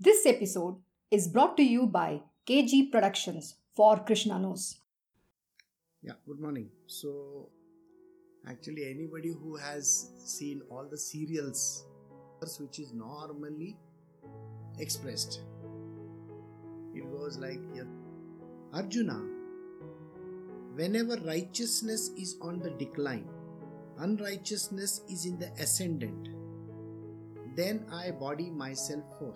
[0.00, 0.76] This episode
[1.10, 4.76] is brought to you by KG Productions for Krishna Knows.
[6.02, 6.68] Yeah, good morning.
[6.86, 7.48] So,
[8.46, 11.84] actually, anybody who has seen all the serials
[12.60, 13.76] which is normally
[14.78, 15.40] expressed,
[16.94, 17.58] it goes like
[18.72, 19.20] Arjuna,
[20.76, 23.28] whenever righteousness is on the decline,
[23.98, 26.28] unrighteousness is in the ascendant,
[27.56, 29.34] then I body myself forth.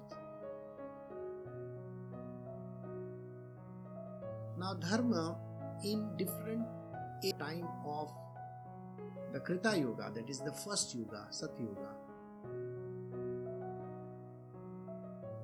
[4.63, 5.37] Now, dharma
[5.83, 6.65] in different
[7.37, 8.13] time of
[9.33, 11.89] the Krita Yuga, that is the first Yuga, Sat Yuga.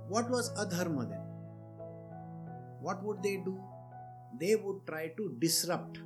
[0.06, 1.24] What was adharma then?
[2.80, 3.58] What would they do?
[4.38, 5.98] They would try to disrupt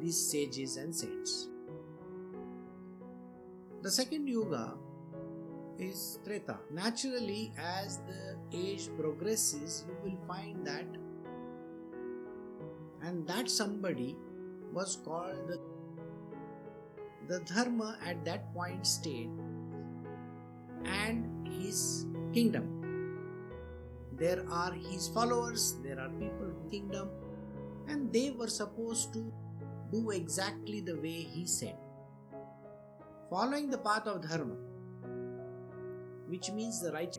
[0.00, 1.46] these sages and saints.
[3.82, 4.74] The second Yuga
[5.78, 6.58] is Treta.
[6.72, 10.86] Naturally, as the age progresses, you will find that
[13.06, 14.16] and that somebody
[14.72, 15.58] was called the,
[17.28, 19.30] the dharma at that point state
[20.84, 22.72] and his kingdom.
[24.12, 27.08] There are his followers there are people who kingdom
[27.88, 29.32] and they were supposed to
[29.92, 31.76] do exactly the way he said.
[33.30, 34.56] Following the path of dharma
[36.26, 37.16] which means the right.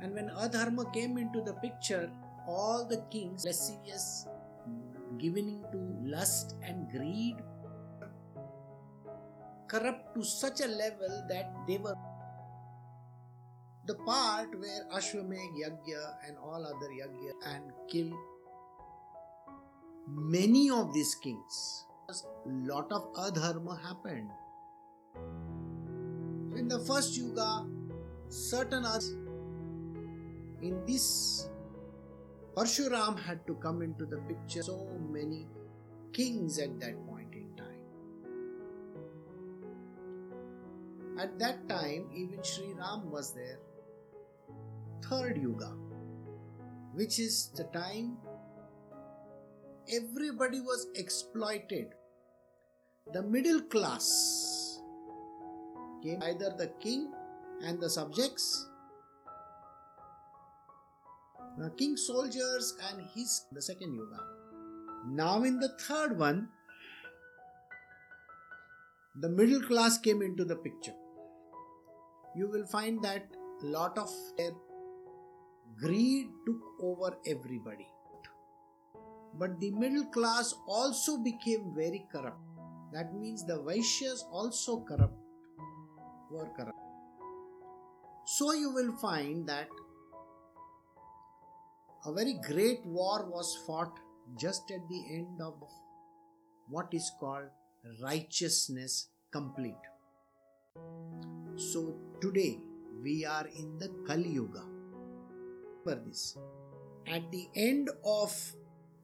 [0.00, 2.10] And when adharma came into the picture
[2.48, 4.26] all the kings lascivious,
[5.18, 5.78] giving to
[6.16, 7.36] lust and greed,
[9.68, 11.94] corrupt to such a level that they were
[13.86, 18.10] the part where Ashwamedh Yagya and all other Yagya and kill
[20.06, 21.84] many of these kings.
[22.10, 24.30] A lot of adharma happened.
[26.58, 27.64] in the first yuga,
[28.28, 28.84] certain
[30.60, 31.47] in this
[32.58, 34.62] Parshuram had to come into the picture.
[34.64, 35.46] So many
[36.12, 37.84] kings at that point in time.
[41.20, 43.60] At that time, even Sri Ram was there.
[45.04, 45.72] Third Yuga,
[46.94, 48.16] which is the time
[49.88, 51.94] everybody was exploited.
[53.12, 54.80] The middle class
[56.02, 57.12] came either the king
[57.62, 58.67] and the subjects
[61.76, 64.20] king soldiers and his the second yuga.
[65.08, 66.48] Now, in the third one,
[69.20, 70.94] the middle class came into the picture.
[72.36, 73.26] You will find that
[73.62, 74.52] a lot of their
[75.80, 77.88] greed took over everybody.
[79.34, 82.40] But the middle class also became very corrupt.
[82.92, 85.18] That means the Vaishyas also corrupt
[86.30, 86.78] were corrupt.
[88.24, 89.68] So you will find that
[92.08, 93.98] a very great war was fought
[94.42, 95.54] just at the end of
[96.70, 97.48] what is called
[98.02, 99.88] righteousness complete.
[101.56, 102.60] So today
[103.02, 104.64] we are in the Kali Yuga.
[105.84, 106.38] Remember this.
[107.06, 108.32] At the end of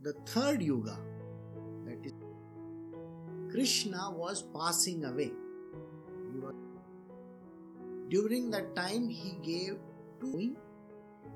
[0.01, 0.97] the third Yuga,
[1.85, 2.13] that is,
[3.51, 5.33] Krishna was passing away.
[8.09, 9.77] During that time, he gave
[10.21, 10.39] to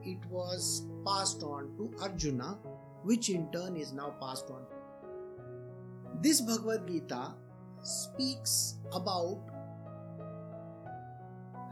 [0.05, 2.59] it was passed on to Arjuna,
[3.03, 4.63] which in turn is now passed on.
[6.21, 7.35] This Bhagavad Gita
[7.83, 9.41] speaks about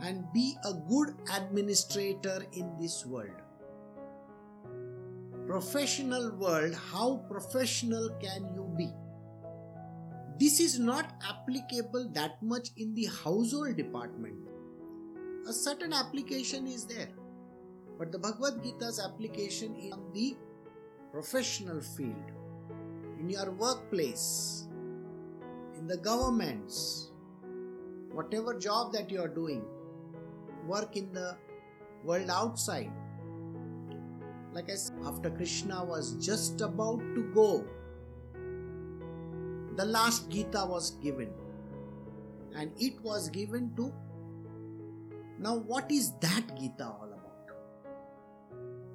[0.02, 3.42] and be a good administrator in this world.
[5.46, 8.90] Professional world, how professional can you be?
[10.38, 14.36] This is not applicable that much in the household department.
[15.48, 17.08] A certain application is there
[17.98, 20.36] but the Bhagavad Gita's application is on the
[21.12, 22.30] professional field,
[23.18, 24.66] in your workplace,
[25.78, 27.10] in the governments,
[28.12, 29.64] whatever job that you are doing,
[30.66, 31.36] work in the
[32.04, 32.92] world outside.
[34.52, 37.64] Like I said, after Krishna was just about to go,
[39.76, 41.30] the last Gita was given,
[42.54, 43.92] and it was given to.
[45.38, 47.05] Now, what is that Gita?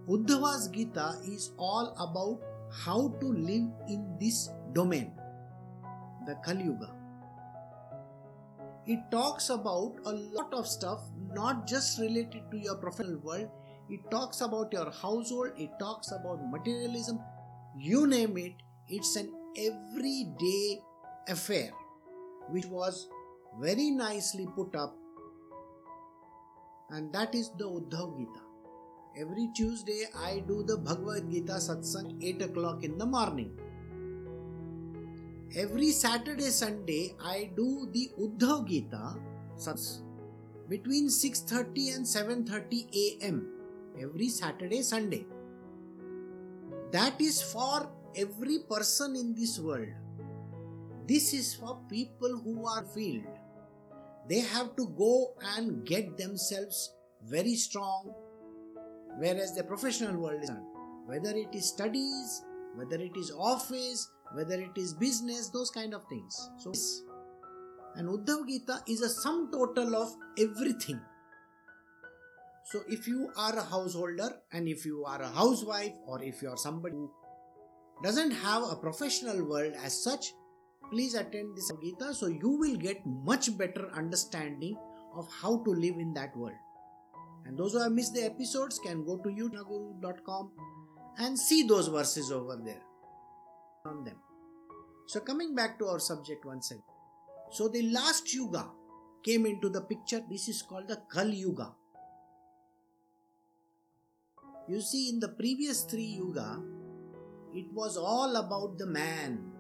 [0.08, 2.40] Uddhava's Gita is all about
[2.72, 5.12] how to live in this domain,
[6.26, 6.90] the Kali Yuga.
[8.88, 11.02] It talks about a lot of stuff,
[11.34, 13.50] not just related to your professional world.
[13.90, 17.20] It talks about your household, it talks about materialism,
[17.78, 18.54] you name it.
[18.88, 20.82] It's an everyday
[21.28, 21.72] affair
[22.50, 23.08] which was
[23.60, 24.96] very nicely put up
[26.90, 28.51] and that is the Uddhav Gita.
[29.14, 33.52] Every Tuesday, I do the Bhagavad Gita satsang 8 o'clock in the morning.
[35.54, 39.20] Every Saturday, Sunday, I do the Uddhav Gita
[39.60, 40.08] satsang
[40.70, 43.44] between 6:30 and 7:30 a.m.
[44.00, 45.28] every Saturday, Sunday.
[46.96, 49.92] That is for every person in this world.
[51.06, 53.28] This is for people who are field.
[54.32, 56.96] They have to go and get themselves
[57.28, 58.16] very strong,
[59.18, 60.64] whereas the professional world is not.
[61.06, 62.44] Whether it is studies,
[62.76, 66.50] whether it is office, whether it is business, those kind of things.
[66.58, 66.72] So,
[67.96, 71.02] and Uddhav Gita is a sum total of everything.
[72.66, 76.50] So, if you are a householder and if you are a housewife or if you
[76.50, 77.12] are somebody who
[78.04, 80.34] doesn't have a professional world as such,
[80.92, 84.78] please attend this Gita so you will get much better understanding
[85.16, 86.56] of how to live in that world.
[87.46, 90.52] And those who have missed the episodes can go to youtube.com
[91.18, 92.82] and see those verses over there
[93.86, 94.16] on them.
[95.08, 96.84] So, coming back to our subject once again.
[97.52, 98.70] So, the last Yuga
[99.24, 100.22] came into the picture.
[100.30, 101.74] This is called the Kal Yuga.
[104.68, 106.62] You see, in the previous three Yuga,
[107.54, 109.52] it was all about the man.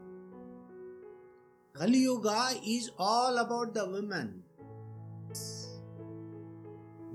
[1.74, 4.44] Kali Yuga is all about the woman.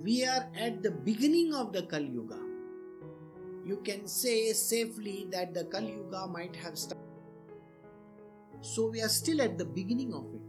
[0.02, 2.38] We are at the beginning of the Kali Yuga.
[3.64, 7.02] You can say safely that the Kali Yuga might have started.
[8.60, 10.42] So we are still at the beginning of it.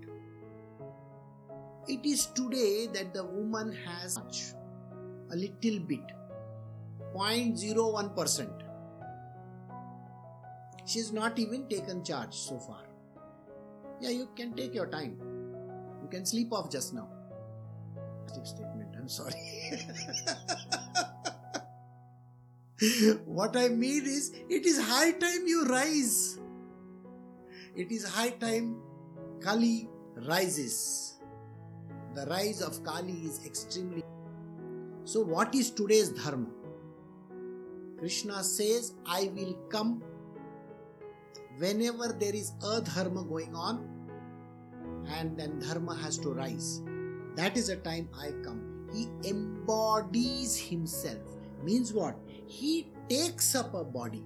[1.88, 6.03] It is today that the woman has a little bit
[7.15, 8.49] 0.01%.
[10.85, 12.83] She She's not even taken charge so far.
[14.01, 15.17] Yeah, you can take your time.
[16.01, 17.09] You can sleep off just now.
[19.07, 19.33] Sorry.
[23.25, 26.39] what I mean is, it is high time you rise.
[27.75, 28.81] It is high time
[29.39, 29.89] Kali
[30.27, 31.15] rises.
[32.15, 34.04] The rise of Kali is extremely.
[35.06, 36.48] So, what is today's Dharma?
[37.98, 40.04] Krishna says, I will come
[41.57, 43.88] whenever there is a Dharma going on,
[45.07, 46.81] and then Dharma has to rise.
[47.36, 48.67] That is the time I come.
[48.94, 51.22] He embodies himself.
[51.63, 52.18] Means what?
[52.45, 54.24] He takes up a body,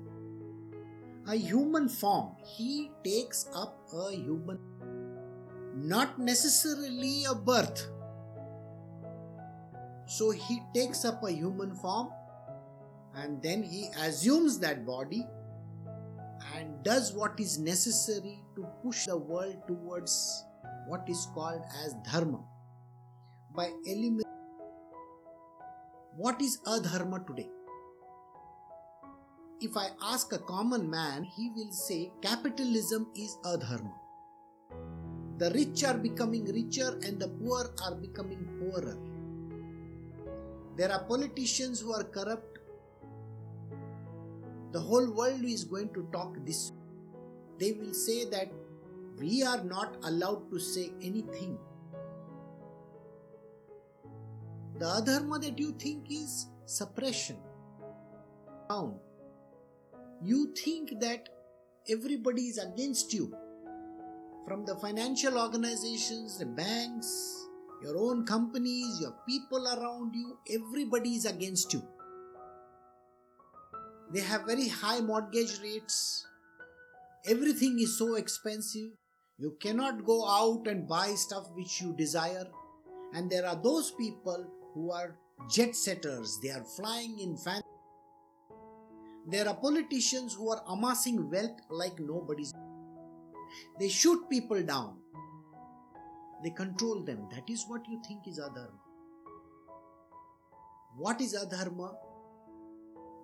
[1.28, 2.36] a human form.
[2.44, 4.60] He takes up a human,
[5.76, 7.88] not necessarily a birth.
[10.06, 12.10] So he takes up a human form
[13.16, 15.26] and then he assumes that body
[16.56, 20.46] and does what is necessary to push the world towards
[20.88, 22.40] what is called as dharma
[23.56, 24.31] by eliminating
[26.24, 27.50] what is adharma today
[29.68, 33.98] if i ask a common man he will say capitalism is adharma
[35.44, 38.98] the rich are becoming richer and the poor are becoming poorer
[40.80, 42.52] there are politicians who are corrupt
[44.72, 46.72] the whole world is going to talk this.
[47.60, 48.50] They will say that
[49.20, 51.58] we are not allowed to say anything.
[54.82, 57.38] The adharma that you think is suppression.
[58.68, 58.96] Down.
[60.24, 61.30] You think that
[61.88, 63.32] everybody is against you.
[64.48, 67.12] From the financial organizations, the banks,
[67.84, 71.84] your own companies, your people around you, everybody is against you.
[74.12, 76.26] They have very high mortgage rates.
[77.28, 78.90] Everything is so expensive.
[79.38, 82.48] You cannot go out and buy stuff which you desire.
[83.14, 85.16] And there are those people who are
[85.50, 87.66] jet setters, they are flying in fancy.
[89.28, 92.54] There are politicians who are amassing wealth like nobody's.
[93.80, 94.98] They shoot people down.
[96.44, 97.28] They control them.
[97.32, 98.80] That is what you think is adharma.
[100.98, 101.94] What is adharma?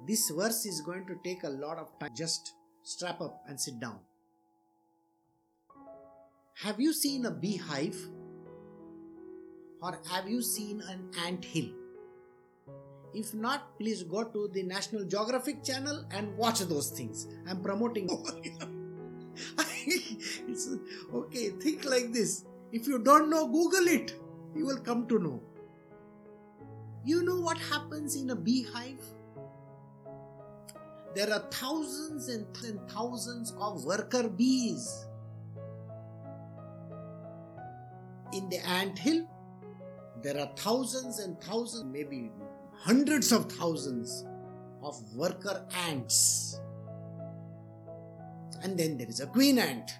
[0.07, 2.11] This verse is going to take a lot of time.
[2.15, 3.99] Just strap up and sit down.
[6.63, 7.97] Have you seen a beehive?
[9.81, 11.69] Or have you seen an ant hill?
[13.13, 17.27] If not, please go to the National Geographic channel and watch those things.
[17.47, 18.09] I'm promoting.
[19.87, 20.69] it's,
[21.13, 22.45] okay, think like this.
[22.71, 24.15] If you don't know, Google it.
[24.55, 25.41] You will come to know.
[27.05, 29.01] You know what happens in a beehive?
[31.17, 32.45] there are thousands and
[32.91, 35.07] thousands of worker bees.
[38.33, 39.25] In the ant hill,
[40.21, 42.31] there are thousands and thousands, maybe
[42.73, 44.25] hundreds of thousands
[44.83, 46.59] of worker ants.
[48.63, 49.91] And then there is a queen ant.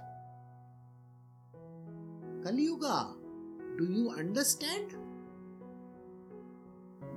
[2.44, 3.14] Kali Yuga,
[3.78, 4.96] do you understand?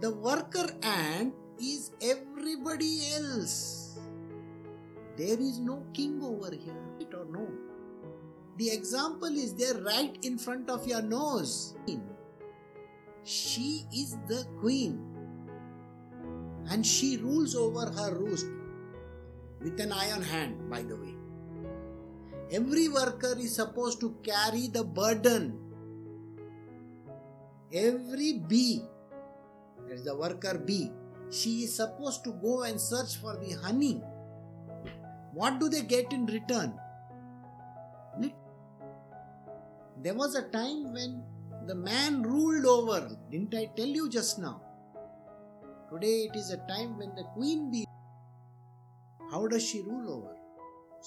[0.00, 3.99] The worker ant is everybody else.
[5.16, 7.47] There is no king over here, right or no?
[8.57, 11.75] The example is there right in front of your nose.
[13.30, 14.94] She is the queen
[16.68, 18.46] and she rules over her roost
[19.60, 21.14] with an iron hand, by the way.
[22.50, 25.60] Every worker is supposed to carry the burden.
[27.72, 28.82] Every bee,
[29.87, 30.90] that's the worker bee,
[31.30, 34.02] she is supposed to go and search for the honey.
[35.34, 36.75] What do they get in return?
[40.02, 41.22] There was a time when
[41.67, 43.17] the man ruled over.
[43.31, 44.62] Didn't I tell you just now?
[45.93, 47.87] Today it is a time when the queen bee.
[49.31, 50.35] How does she rule over?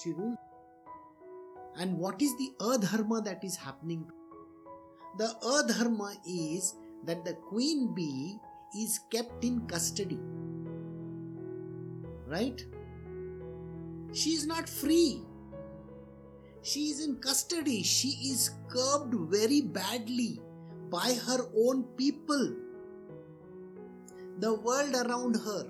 [0.01, 0.37] She rules.
[1.77, 4.05] And what is the adharma that is happening?
[5.17, 8.37] The adharma is that the queen bee
[8.77, 10.19] is kept in custody.
[12.27, 12.63] Right?
[14.13, 15.23] She is not free.
[16.61, 17.83] She is in custody.
[17.83, 20.39] She is curbed very badly
[20.93, 22.43] by her own people,
[24.39, 25.63] the world around her,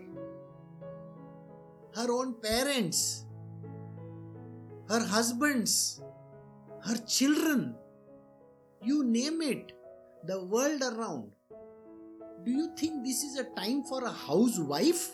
[1.96, 3.26] her own parents,
[4.90, 6.02] her husbands,
[6.88, 7.76] her children.
[8.82, 9.72] You name it,
[10.26, 11.32] the world around.
[12.44, 15.10] Do you think this is a time for a housewife?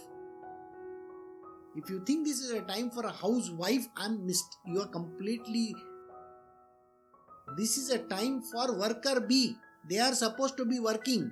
[1.75, 4.58] If you think this is a time for a housewife, I'm missed.
[4.66, 5.75] You are completely.
[7.58, 9.56] This is a time for worker bee.
[9.89, 11.31] They are supposed to be working.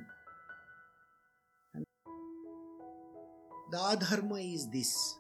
[3.70, 5.16] The adharma is this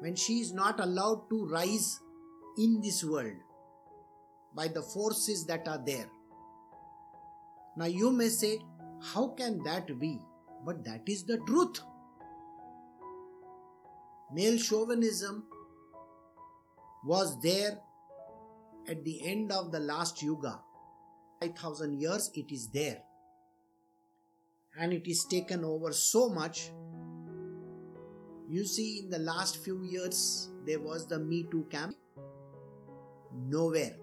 [0.00, 2.00] when she is not allowed to rise
[2.56, 3.36] in this world
[4.54, 6.08] by the forces that are there.
[7.76, 8.60] Now you may say,
[9.02, 10.18] How can that be?
[10.64, 11.80] But that is the truth.
[14.32, 15.44] Male chauvinism
[17.04, 17.78] was there
[18.88, 20.60] at the end of the last yuga.
[21.40, 22.98] 5000 years it is there.
[24.78, 26.70] And it is taken over so much.
[28.48, 31.96] You see, in the last few years, there was the Me Too camp.
[33.48, 33.96] Nowhere.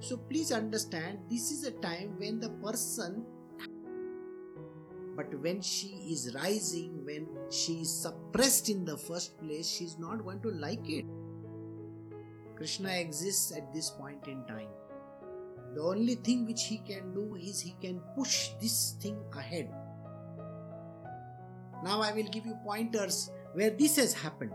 [0.00, 3.24] So please understand, this is a time when the person
[5.18, 9.98] but when she is rising, when she is suppressed in the first place, she is
[9.98, 11.06] not going to like it.
[12.54, 14.68] Krishna exists at this point in time.
[15.78, 19.70] The only thing which he can do is he can push this thing ahead.
[21.84, 24.50] Now I will give you pointers where this has happened.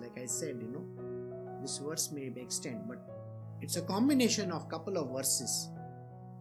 [0.00, 3.06] Like I said, you know, this verse may be extend, but
[3.60, 5.68] it's a combination of couple of verses.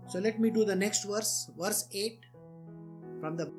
[0.08, 2.18] So let me do the next verse, verse 8
[3.20, 3.52] from the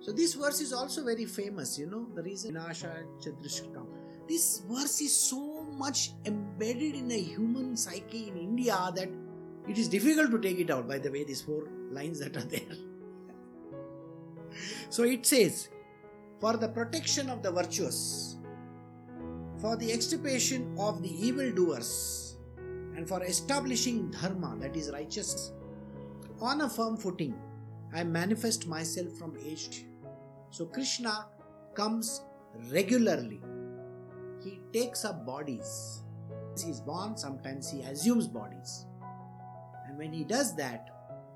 [0.00, 2.58] so this verse is also very famous you know the reason
[4.28, 5.49] this verse is so
[5.84, 5.98] much
[6.30, 9.10] embedded in a human psyche in India that
[9.68, 11.62] it is difficult to take it out by the way these four
[11.98, 12.76] lines that are there
[14.96, 15.68] so it says
[16.40, 18.00] for the protection of the virtuous
[19.58, 21.90] for the extirpation of the evildoers
[22.96, 25.52] and for establishing dharma that is righteousness
[26.50, 27.34] on a firm footing
[27.92, 29.84] I manifest myself from age
[30.50, 31.26] So Krishna
[31.74, 32.22] comes
[32.72, 33.40] regularly.
[34.42, 36.02] He takes up bodies.
[36.62, 38.86] He is born, sometimes he assumes bodies.
[39.86, 40.88] And when he does that,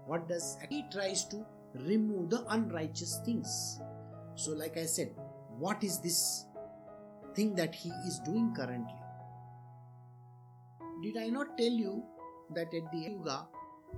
[0.06, 1.44] what does he tries to
[1.74, 3.80] remove the unrighteous things.
[4.36, 5.14] So, like I said,
[5.58, 6.46] what is this
[7.34, 8.94] thing that he is doing currently?
[11.02, 12.04] Did I not tell you
[12.54, 13.46] that at the Yuga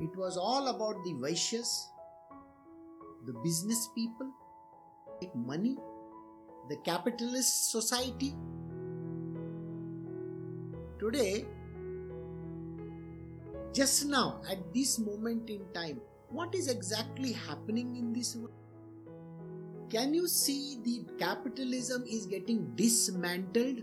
[0.00, 1.88] it was all about the Vaishyas
[3.26, 4.30] the business people,
[5.34, 5.76] money,
[6.68, 8.36] the capitalist society.
[10.98, 11.44] Today,
[13.72, 16.00] just now, at this moment in time,
[16.30, 18.54] what is exactly happening in this world?
[19.90, 23.82] Can you see the capitalism is getting dismantled?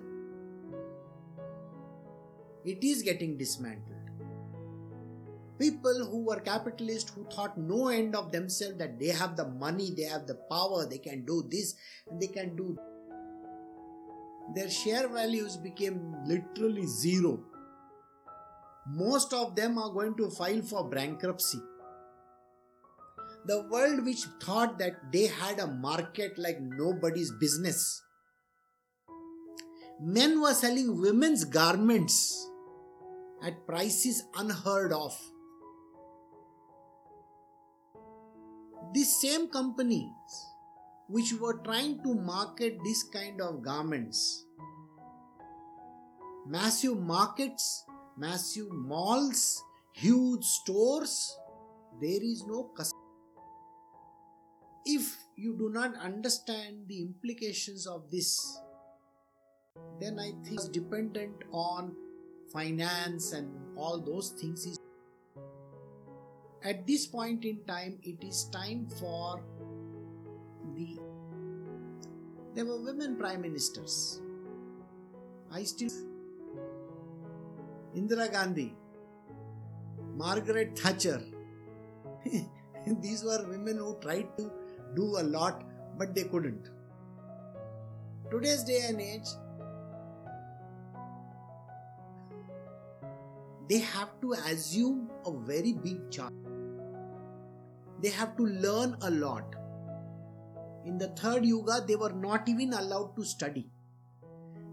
[2.65, 3.93] It is getting dismantled
[5.60, 9.91] people who were capitalists who thought no end of themselves that they have the money
[9.96, 11.75] they have the power they can do this
[12.10, 12.77] and they can do
[14.55, 17.39] their share values became literally zero
[18.85, 21.59] most of them are going to file for bankruptcy.
[23.45, 28.01] The world which thought that they had a market like nobody's business.
[30.01, 32.50] Men were selling women's garments
[33.45, 35.17] at prices unheard of.
[38.93, 40.09] These same companies
[41.13, 44.46] which were trying to market this kind of garments,
[46.48, 47.86] massive markets,
[48.17, 51.38] massive malls, huge stores,
[52.01, 53.00] there is no customer.
[54.86, 58.60] If you do not understand the implications of this,
[60.00, 61.96] then I think it's dependent on
[62.51, 64.79] finance and all those things
[66.63, 69.41] at this point in time it is time for
[70.75, 70.88] the
[72.56, 73.96] there were women prime ministers
[75.60, 75.96] i still
[78.01, 78.68] indira gandhi
[80.24, 81.20] margaret thatcher
[83.06, 84.46] these were women who tried to
[85.00, 85.63] do a lot
[86.01, 86.70] but they couldn't
[88.34, 89.32] today's day and age
[93.70, 96.34] they have to assume a very big charge.
[98.01, 99.56] They have to learn a lot.
[100.86, 103.70] In the third yuga, they were not even allowed to study.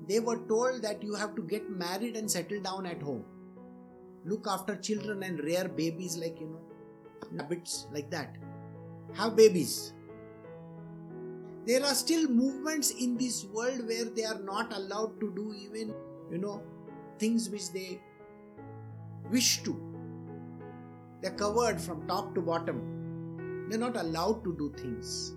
[0.09, 3.25] They were told that you have to get married and settle down at home.
[4.25, 6.61] Look after children and rear babies, like you know,
[7.31, 8.37] rabbits, like that.
[9.14, 9.93] Have babies.
[11.67, 15.95] There are still movements in this world where they are not allowed to do even,
[16.31, 16.62] you know,
[17.19, 18.00] things which they
[19.31, 19.79] wish to.
[21.21, 23.67] They're covered from top to bottom.
[23.69, 25.35] They're not allowed to do things.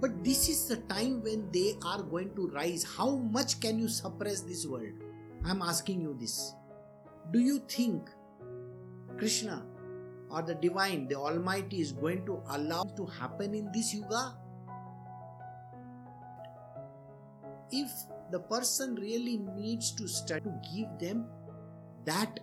[0.00, 2.84] But this is the time when they are going to rise.
[2.84, 4.94] How much can you suppress this world?
[5.44, 6.54] I'm asking you this.
[7.30, 8.08] Do you think
[9.18, 9.66] Krishna
[10.30, 14.36] or the divine, the Almighty, is going to allow to happen in this yuga?
[17.70, 17.90] If
[18.30, 21.26] the person really needs to study to give them
[22.04, 22.40] that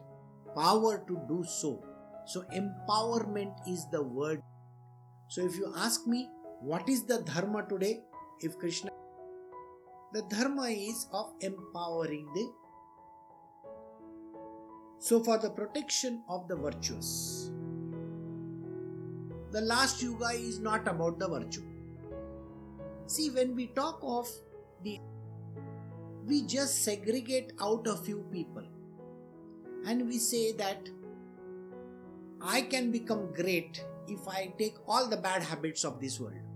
[0.56, 1.84] power to do so.
[2.26, 4.42] So, empowerment is the word.
[5.30, 6.30] So, if you ask me,
[6.62, 8.02] what is the dharma today?
[8.40, 8.92] If Krishna,
[10.14, 12.52] the dharma is of empowering the.
[15.00, 17.52] So, for the protection of the virtuous,
[19.52, 21.64] the last yuga is not about the virtue.
[23.06, 24.28] See, when we talk of
[24.84, 25.00] the,
[26.26, 28.64] we just segregate out a few people
[29.86, 30.90] and we say that
[32.42, 36.47] I can become great if I take all the bad habits of this world.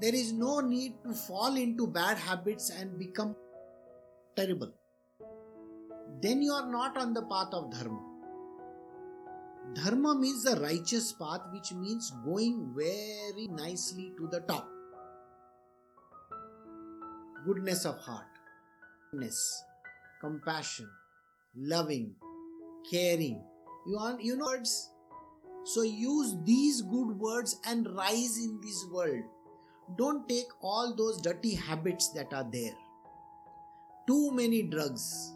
[0.00, 3.36] There is no need to fall into bad habits and become
[4.34, 4.72] terrible.
[6.22, 8.00] Then you are not on the path of Dharma.
[9.74, 14.68] Dharma means the righteous path, which means going very nicely to the top.
[17.44, 18.26] Goodness of heart,
[19.10, 19.64] goodness,
[20.20, 20.88] compassion,
[21.54, 22.14] loving,
[22.90, 23.42] caring.
[23.86, 24.90] You want you know words?
[25.64, 29.24] So use these good words and rise in this world.
[29.96, 32.74] Don't take all those dirty habits that are there.
[34.06, 35.32] Too many drugs.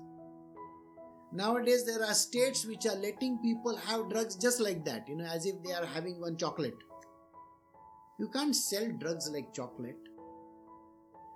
[1.32, 5.24] Nowadays there are states which are letting people have drugs just like that, you know,
[5.24, 6.76] as if they are having one chocolate.
[8.18, 9.98] You can't sell drugs like chocolate.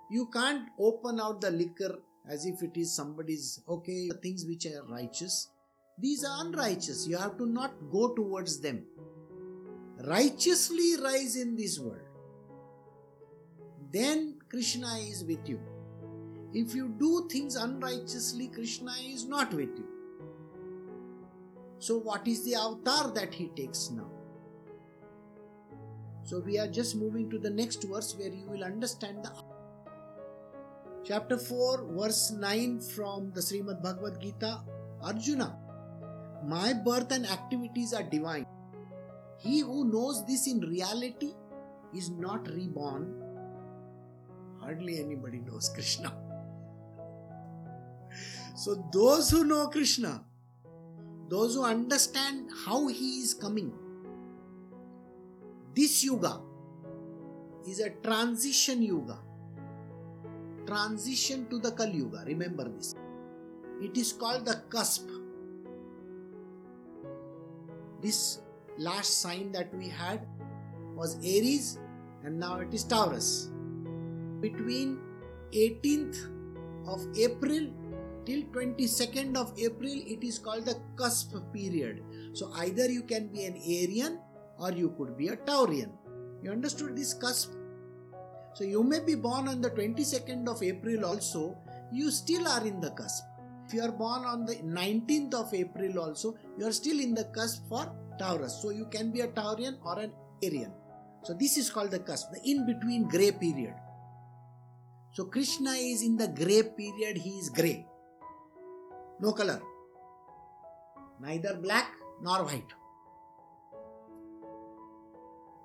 [0.09, 4.83] You can't open out the liquor as if it is somebody's okay things which are
[4.89, 5.47] righteous
[5.97, 8.83] these are unrighteous you have to not go towards them
[10.05, 12.08] righteously rise in this world
[13.91, 15.59] then krishna is with you
[16.53, 19.87] if you do things unrighteously krishna is not with you
[21.79, 24.09] so what is the avatar that he takes now
[26.23, 29.31] so we are just moving to the next verse where you will understand the
[31.09, 34.61] chapter 4, verse 9 from the Srimad Bhagavad Gita
[35.01, 35.57] Arjuna,
[36.45, 38.45] my birth and activities are divine.
[39.37, 41.33] He who knows this in reality
[41.95, 43.13] is not reborn.
[44.69, 46.13] Hardly anybody knows Krishna.
[48.55, 50.23] So, those who know Krishna,
[51.27, 53.73] those who understand how he is coming,
[55.73, 56.41] this yuga
[57.67, 59.17] is a transition yuga
[60.67, 62.23] transition to the Kali Yuga.
[62.27, 62.93] Remember this.
[63.81, 65.09] It is called the cusp.
[68.03, 68.41] This
[68.77, 70.27] last sign that we had
[70.95, 71.79] was Aries
[72.23, 73.49] and now it is Taurus.
[74.41, 74.99] Between
[75.53, 76.17] 18th
[76.87, 77.67] of April
[78.25, 82.03] till 22nd of April it is called the cusp period.
[82.33, 84.19] So either you can be an Aryan
[84.59, 85.91] or you could be a Taurian.
[86.43, 87.53] You understood this cusp?
[88.53, 91.57] So you may be born on the 22nd of April also,
[91.91, 93.23] you still are in the cusp.
[93.67, 97.25] If you are born on the 19th of April also, you are still in the
[97.25, 98.59] cusp for Taurus.
[98.61, 100.11] So you can be a Taurian or an
[100.43, 100.73] Aryan.
[101.23, 103.73] So this is called the cusp, the in between grey period.
[105.11, 107.85] So Krishna is in the grey period, he is grey.
[109.19, 109.61] No color.
[111.19, 111.91] Neither black
[112.21, 112.73] nor white.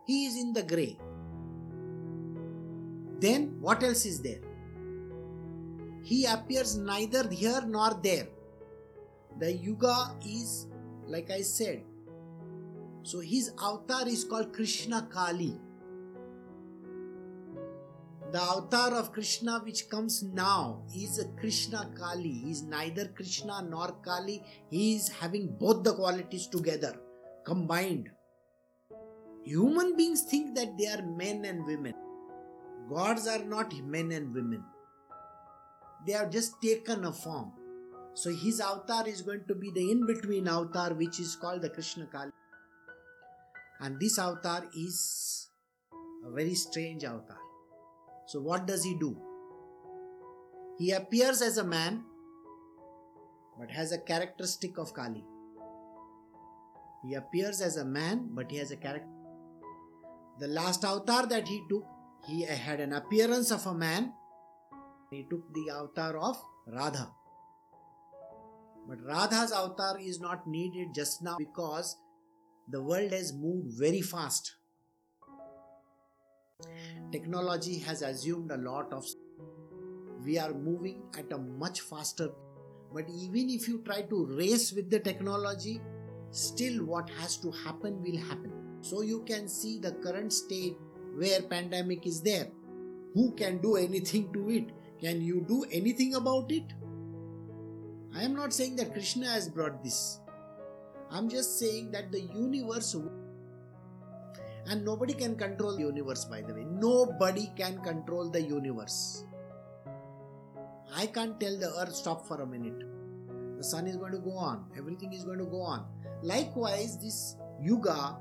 [0.07, 0.99] He is in the grey.
[3.21, 4.41] Then what else is there?
[6.03, 8.29] He appears neither here nor there.
[9.39, 10.67] The Yuga is,
[11.07, 11.83] like I said,
[13.03, 15.59] so his avatar is called Krishna Kali.
[18.35, 22.33] The avatar of Krishna which comes now is a Krishna Kali.
[22.33, 24.43] He is neither Krishna nor Kali.
[24.71, 26.97] He is having both the qualities together,
[27.45, 28.11] combined.
[29.45, 31.95] Human beings think that they are men and women.
[32.93, 34.65] Gods are not men and women.
[36.05, 37.53] They have just taken a form.
[38.15, 41.71] So his avatar is going to be the in between avatar, which is called the
[41.71, 42.33] Krishna Kali.
[43.79, 45.51] And this avatar is
[46.27, 47.44] a very strange avatar.
[48.27, 49.17] So, what does he do?
[50.79, 52.05] He appears as a man
[53.59, 55.25] but has a characteristic of Kali.
[57.07, 59.09] He appears as a man but he has a character.
[60.41, 61.87] The last avatar that he took,
[62.27, 64.13] he had an appearance of a man.
[65.11, 67.11] He took the avatar of Radha.
[68.89, 71.97] But Radha's avatar is not needed just now because
[72.69, 74.53] the world has moved very fast
[77.11, 79.07] technology has assumed a lot of
[80.25, 82.31] we are moving at a much faster
[82.93, 85.81] but even if you try to race with the technology
[86.35, 88.53] still what has to happen will happen.
[88.81, 90.77] So you can see the current state
[91.15, 92.49] where pandemic is there.
[93.15, 94.71] Who can do anything to it?
[95.01, 96.65] Can you do anything about it?
[98.15, 100.21] I am not saying that krishna has brought this.
[101.11, 102.95] I'm just saying that the universe
[104.67, 106.65] and nobody can control the universe, by the way.
[106.65, 109.25] Nobody can control the universe.
[110.97, 112.83] I can't tell the earth stop for a minute.
[113.59, 115.85] The sun is going to go on, everything is going to go on.
[116.23, 118.17] Likewise, this yuga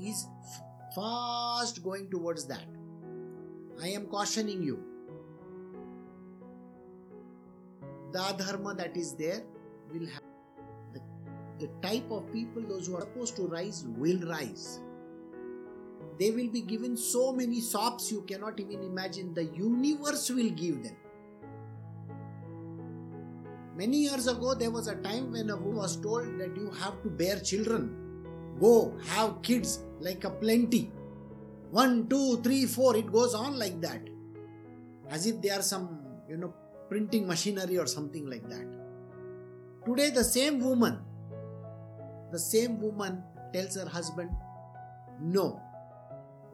[0.00, 0.26] is
[0.94, 2.66] fast going towards that.
[3.82, 4.82] I am cautioning you.
[8.12, 9.42] The adharma that is there
[9.92, 10.22] will have
[10.92, 11.00] the,
[11.58, 14.80] the type of people, those who are supposed to rise, will rise
[16.18, 19.34] they will be given so many sops you cannot even imagine.
[19.34, 20.96] The universe will give them.
[23.74, 27.02] Many years ago, there was a time when a woman was told that you have
[27.02, 27.96] to bear children.
[28.60, 30.92] Go, have kids like a plenty.
[31.70, 34.02] One, two, three, four, it goes on like that.
[35.08, 36.52] As if they are some, you know,
[36.90, 38.66] printing machinery or something like that.
[39.86, 40.98] Today, the same woman,
[42.30, 43.22] the same woman
[43.54, 44.30] tells her husband,
[45.18, 45.61] No,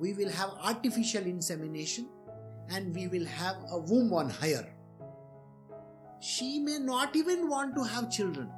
[0.01, 2.09] we will have artificial insemination
[2.71, 4.69] and we will have a womb on hire.
[6.21, 8.49] She may not even want to have children.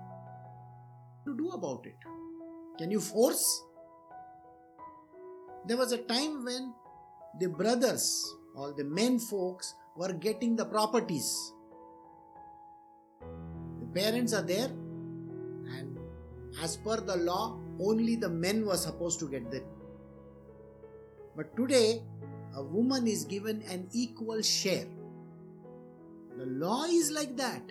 [1.24, 1.96] What to do about it?
[2.78, 3.62] Can you force?
[5.66, 6.74] There was a time when
[7.38, 11.52] the brothers, all the men folks, were getting the properties.
[13.20, 15.98] The parents are there, and
[16.62, 19.62] as per the law, only the men were supposed to get the
[21.36, 22.02] but today,
[22.54, 24.86] a woman is given an equal share.
[26.36, 27.62] The law is like that.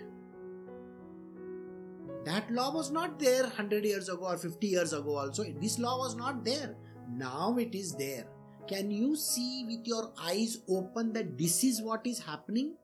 [2.24, 5.44] That law was not there 100 years ago or 50 years ago, also.
[5.60, 6.76] This law was not there.
[7.08, 8.26] Now it is there.
[8.68, 12.74] Can you see with your eyes open that this is what is happening?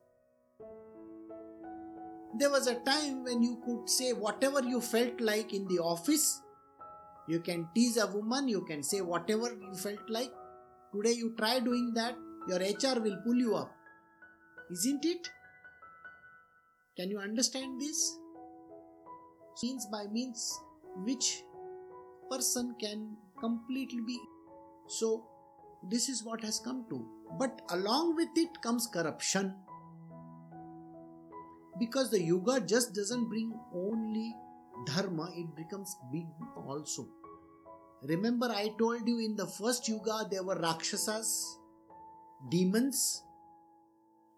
[2.37, 6.41] There was a time when you could say whatever you felt like in the office.
[7.27, 10.31] You can tease a woman, you can say whatever you felt like.
[10.97, 12.15] Today you try doing that,
[12.47, 13.71] your HR will pull you up.
[14.71, 15.29] Isn't it?
[16.97, 18.17] Can you understand this?
[19.61, 20.59] Means by means
[21.05, 21.43] which
[22.31, 24.19] person can completely be.
[24.87, 25.23] So,
[25.87, 27.05] this is what has come to.
[27.37, 29.53] But along with it comes corruption.
[31.79, 34.33] Because the yuga just doesn't bring only
[34.87, 37.07] dharma, it becomes big also.
[38.03, 41.57] Remember, I told you in the first yuga there were Rakshasas,
[42.49, 43.23] demons.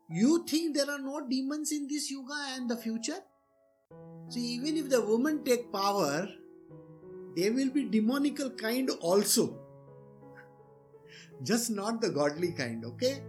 [0.10, 3.19] You think there are no demons in this yuga and the future?
[4.30, 6.28] See, even if the women take power,
[7.36, 9.58] they will be demonical kind also.
[11.43, 13.22] Just not the godly kind, okay?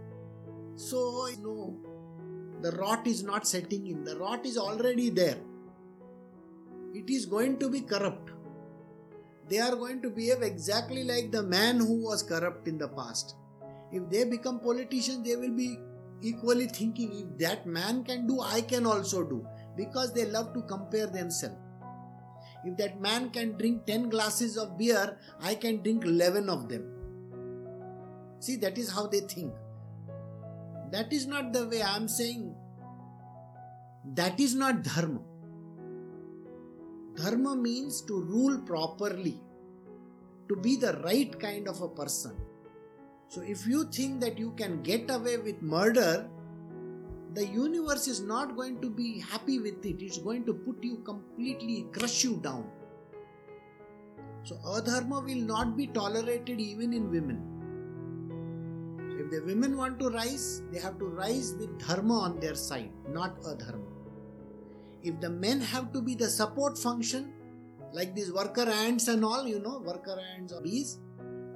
[0.75, 1.77] So, no,
[2.61, 5.37] the rot is not setting in, the rot is already there.
[6.93, 8.30] It is going to be corrupt.
[9.51, 13.35] They are going to behave exactly like the man who was corrupt in the past.
[13.91, 15.77] If they become politicians, they will be
[16.21, 20.61] equally thinking if that man can do, I can also do because they love to
[20.61, 21.57] compare themselves.
[22.63, 26.85] If that man can drink 10 glasses of beer, I can drink 11 of them.
[28.39, 29.53] See, that is how they think.
[30.91, 32.55] That is not the way I am saying.
[34.13, 35.19] That is not dharma.
[37.21, 39.39] Dharma means to rule properly,
[40.49, 42.35] to be the right kind of a person.
[43.27, 46.27] So, if you think that you can get away with murder,
[47.33, 50.01] the universe is not going to be happy with it.
[50.01, 52.65] It's going to put you completely, crush you down.
[54.43, 57.47] So, adharma will not be tolerated even in women.
[59.19, 62.91] If the women want to rise, they have to rise with dharma on their side,
[63.07, 63.90] not adharma.
[65.03, 67.33] If the men have to be the support function,
[67.93, 70.99] like these worker ants and all, you know, worker ants or bees,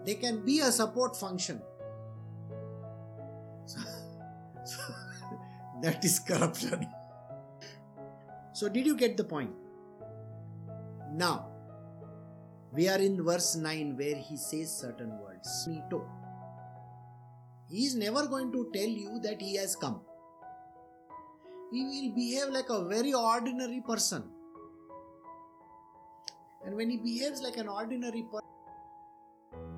[0.06, 1.62] they can be a support function.
[3.66, 3.80] So,
[4.66, 4.82] so
[5.82, 6.88] that is corruption.
[8.54, 9.52] So, did you get the point?
[11.12, 11.48] Now,
[12.72, 15.68] we are in verse 9 where he says certain words.
[17.70, 20.02] He is never going to tell you that he has come.
[21.76, 24.24] He will behave like a very ordinary person.
[26.66, 28.48] And when he behaves like an ordinary person,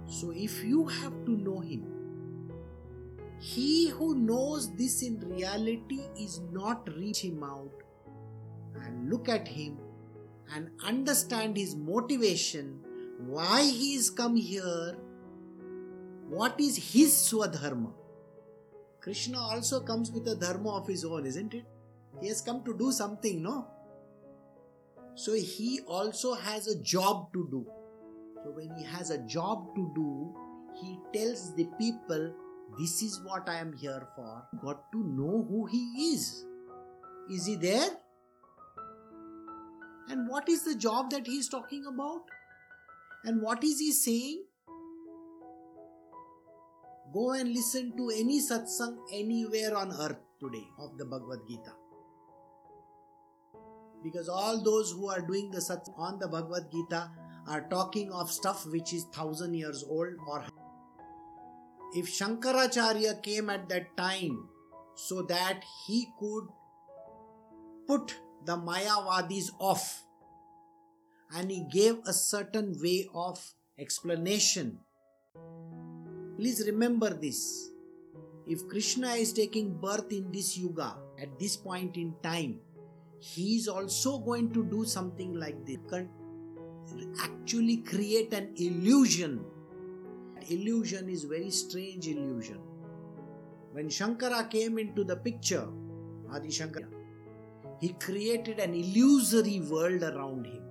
[0.05, 1.88] so if you have to know him,
[3.39, 7.71] he who knows this in reality is not reach him out
[8.83, 9.79] and look at him
[10.53, 12.79] and understand his motivation,
[13.25, 14.95] why he is come here,
[16.29, 17.91] what is his swadharma.
[18.99, 21.65] Krishna also comes with a dharma of his own, isn't it?
[22.21, 23.67] He has come to do something, no?
[25.15, 27.65] So he also has a job to do.
[28.43, 30.36] So when he has a job to do,
[30.82, 32.34] he tells the people
[32.75, 34.43] this is what I am here for.
[34.62, 36.45] Got to know who He is.
[37.30, 37.89] Is He there?
[40.10, 42.21] And what is the job that He is talking about?
[43.23, 44.43] And what is He saying?
[47.13, 51.73] Go and listen to any satsang anywhere on earth today of the Bhagavad Gita.
[54.03, 57.10] Because all those who are doing the satsang on the Bhagavad Gita
[57.47, 60.43] are talking of stuff which is thousand years old or
[61.93, 64.49] if Shankaracharya came at that time
[64.95, 66.47] so that he could
[67.88, 70.03] put the Mayavadis off
[71.33, 73.39] and he gave a certain way of
[73.79, 74.79] explanation.
[76.38, 77.69] Please remember this.
[78.45, 82.60] If Krishna is taking birth in this yuga at this point in time,
[83.19, 85.77] he is also going to do something like this.
[87.21, 89.43] Actually, create an illusion
[90.49, 92.60] illusion is very strange illusion.
[93.71, 95.67] When Shankara came into the picture,
[96.32, 96.88] Adi Shankara,
[97.80, 100.63] he created an illusory world around him.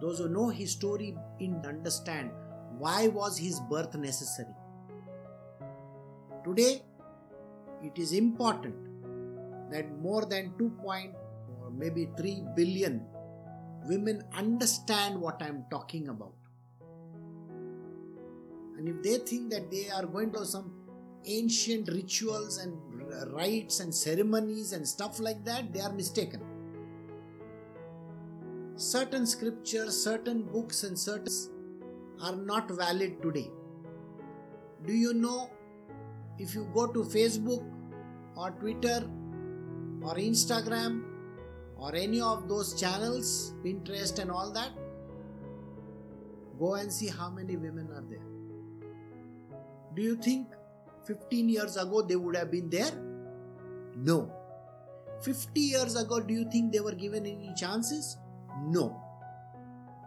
[0.00, 1.16] Those who know his story
[1.64, 2.30] understand
[2.78, 4.54] why was his birth necessary.
[6.44, 6.82] Today,
[7.82, 8.85] it is important
[9.70, 10.70] that more than 2.
[10.82, 11.14] point
[11.62, 13.04] or maybe 3 billion
[13.88, 16.34] women understand what I am talking about.
[18.76, 20.72] And if they think that they are going to some
[21.24, 22.76] ancient rituals and
[23.32, 26.42] rites and ceremonies and stuff like that, they are mistaken.
[28.76, 31.32] Certain scriptures, certain books, and certain
[32.22, 33.50] are not valid today.
[34.84, 35.50] Do you know
[36.38, 37.64] if you go to Facebook
[38.36, 39.08] or Twitter
[40.06, 41.02] or Instagram
[41.76, 44.70] or any of those channels, Pinterest and all that,
[46.58, 48.26] go and see how many women are there.
[49.94, 50.48] Do you think
[51.06, 52.92] 15 years ago they would have been there?
[53.96, 54.32] No.
[55.22, 58.16] 50 years ago, do you think they were given any chances?
[58.62, 59.02] No.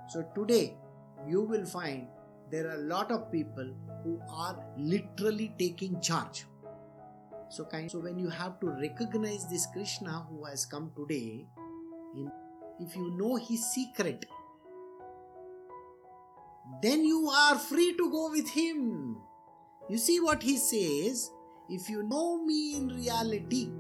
[0.08, 0.78] So today,
[1.28, 2.08] you will find
[2.52, 6.46] there are a lot of people who are literally taking charge.
[7.50, 11.48] So, kind, so when you have to recognize this Krishna who has come today,
[12.16, 12.32] in,
[12.80, 14.26] if you know his secret,
[16.84, 19.18] then you are free to go with him.
[19.90, 21.32] You see what he says?
[21.70, 23.72] If you know me in reality,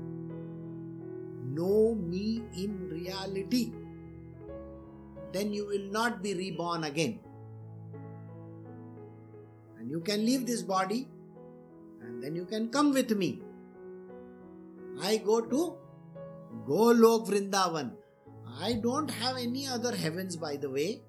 [1.53, 3.71] know me in reality,
[5.31, 7.19] then you will not be reborn again.
[9.77, 11.07] And you can leave this body
[12.01, 13.43] and then you can come with me.
[15.01, 15.77] I go to
[16.67, 17.91] Golok Vrindavan.
[18.61, 21.01] I don't have any other heavens, by the way.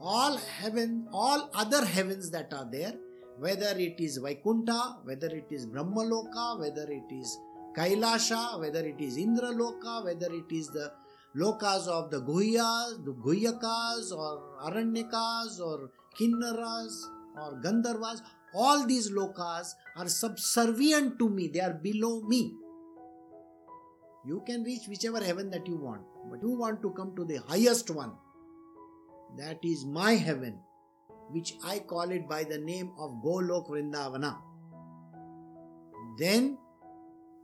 [0.00, 2.94] All heaven, all other heavens that are there,
[3.38, 7.38] whether it is Vaikunta, whether it is Brahmaloka, whether it is
[7.76, 10.92] Kailasha, whether it is Indraloka, whether it is the
[11.36, 16.92] lokas of the Guhyas, the Guhyakas, or Aranyakas, or Kinnaras,
[17.36, 18.22] or Gandharvas,
[18.54, 22.54] all these lokas are subservient to me, they are below me.
[24.26, 27.36] You can reach whichever heaven that you want, but you want to come to the
[27.36, 28.12] highest one.
[29.38, 30.58] That is my heaven,
[31.30, 34.38] which I call it by the name of Golok Vrindavana.
[36.18, 36.58] Then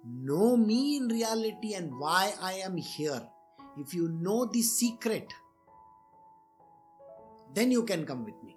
[0.05, 3.29] know me in reality and why I am here.
[3.79, 5.33] If you know the secret,
[7.55, 8.57] then you can come with me.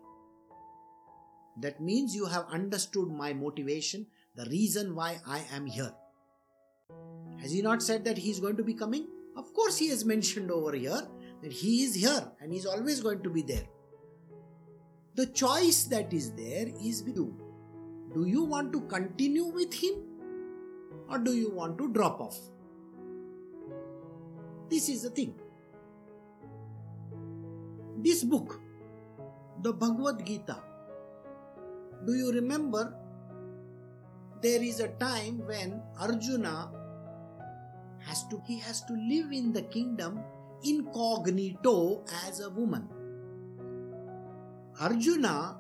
[1.62, 5.94] That means you have understood my motivation, the reason why I am here.
[7.46, 9.08] Has he not said that he is going to be coming?
[9.38, 11.00] Of course, he has mentioned over here
[11.44, 13.66] that he is here and he is always going to be there.
[15.14, 17.36] The choice that is there is with you.
[18.14, 19.94] Do you want to continue with him
[21.10, 22.38] or do you want to drop off?
[24.70, 25.36] This is the thing.
[27.98, 28.60] This book,
[29.62, 30.58] the Bhagavad Gita,
[32.06, 32.96] do you remember
[34.42, 36.72] there is a time when Arjuna
[38.06, 40.24] has to he has to live in the kingdom
[40.64, 42.88] incognito as a woman.
[44.80, 45.58] Arjuna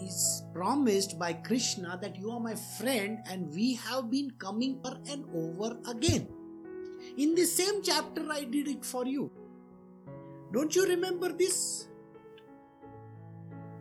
[0.00, 4.98] is promised by Krishna that you are my friend and we have been coming over
[5.10, 6.28] and over again.
[7.16, 9.30] In the same chapter, I did it for you.
[10.52, 11.88] Don't you remember this?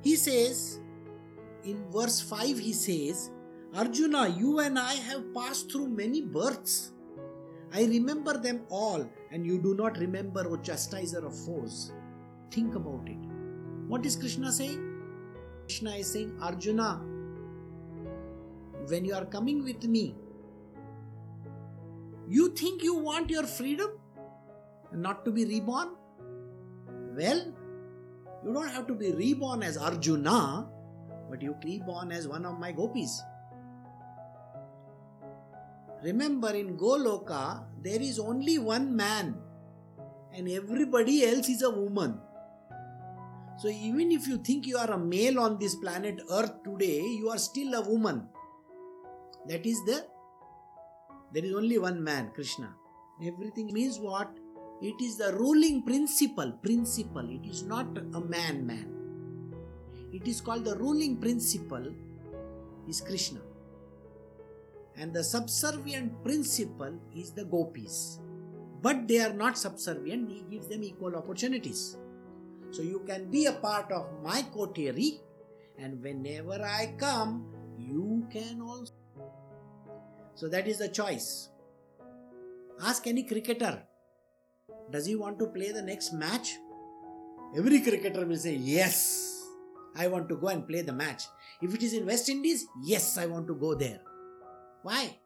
[0.02, 0.80] He says,
[1.64, 3.32] in verse 5, he says,
[3.76, 6.94] Arjuna, you and I have passed through many births.
[7.74, 11.92] I remember them all, and you do not remember, O chastiser of foes.
[12.52, 13.18] Think about it.
[13.88, 14.84] What is Krishna saying?
[15.66, 17.02] Krishna is saying, Arjuna,
[18.88, 20.16] when you are coming with me,
[22.30, 23.90] you think you want your freedom
[24.94, 25.90] not to be reborn?
[27.18, 27.54] Well,
[28.46, 30.70] you don't have to be reborn as Arjuna,
[31.30, 33.22] but you reborn as one of my gopis.
[36.08, 39.36] Remember, in Goloka, there is only one man,
[40.34, 42.18] and everybody else is a woman.
[43.58, 47.30] So, even if you think you are a male on this planet Earth today, you
[47.30, 48.24] are still a woman.
[49.48, 50.06] That is the
[51.34, 52.70] there is only one man, Krishna.
[53.26, 54.30] Everything means what?
[54.82, 56.54] It is the ruling principle.
[56.64, 57.30] Principle.
[57.30, 58.94] It is not a man, man.
[60.14, 61.92] It is called the ruling principle
[62.88, 63.42] is Krishna.
[64.98, 68.20] And the subservient principle is the gopis.
[68.82, 71.98] But they are not subservient, he gives them equal opportunities.
[72.72, 75.22] So you can be a part of my coterie,
[75.78, 77.46] and whenever I come,
[77.78, 78.94] you can also.
[80.36, 81.50] So that is the choice.
[82.84, 83.82] Ask any cricketer,
[84.92, 86.58] does he want to play the next match?
[87.56, 89.44] Every cricketer will say, Yes,
[89.96, 91.24] I want to go and play the match.
[91.62, 94.02] If it is in West Indies, yes, I want to go there.
[94.88, 95.18] Why?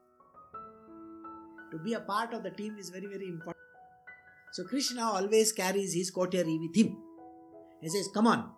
[1.72, 3.58] To be a part of the team is very, very important.
[4.54, 6.98] So Krishna always carries his coterie with him.
[7.80, 8.50] He says, Come on,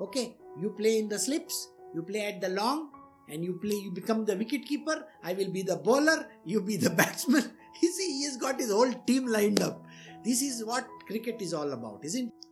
[0.00, 2.90] okay, you play in the slips, you play at the long,
[3.28, 5.06] and you play, you become the wicket keeper.
[5.22, 7.52] I will be the bowler, you be the batsman.
[7.82, 9.84] You see, he has got his whole team lined up.
[10.24, 12.46] This is what cricket is all about, isn't it?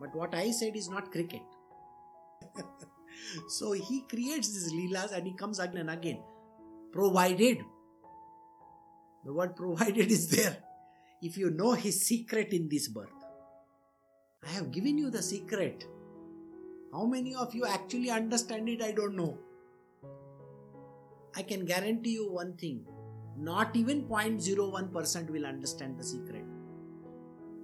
[0.00, 1.42] But what I said is not cricket.
[3.48, 6.22] so he creates these leelas and he comes again and again.
[6.92, 7.58] Provided.
[9.24, 10.56] The word provided is there.
[11.22, 13.08] If you know his secret in this birth.
[14.44, 15.86] I have given you the secret.
[16.92, 18.82] How many of you actually understand it?
[18.82, 19.38] I don't know.
[21.34, 22.84] I can guarantee you one thing
[23.38, 26.44] not even 0.01% will understand the secret.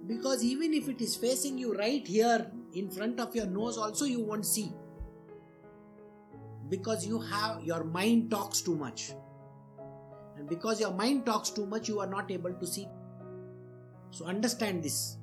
[0.07, 4.05] Because even if it is facing you right here in front of your nose, also
[4.05, 4.71] you won't see.
[6.69, 9.11] Because you have your mind talks too much.
[10.37, 12.87] And because your mind talks too much, you are not able to see.
[14.11, 15.17] So understand this.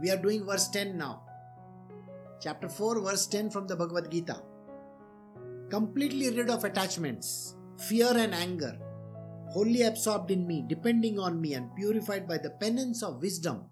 [0.00, 1.22] We are doing verse 10 now.
[2.40, 4.42] Chapter 4, verse 10 from the Bhagavad Gita.
[5.70, 8.78] Completely rid of attachments, fear, and anger.
[9.54, 13.62] wholly absorbed in me, depending on me, and purified by the penance of wisdom.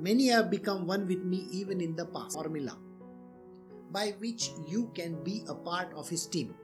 [0.00, 2.34] Many have become one with me even in the past.
[2.34, 2.76] Formula
[3.92, 6.54] by which you can be a part of his team.